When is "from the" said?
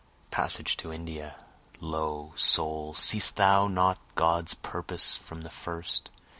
5.15-5.51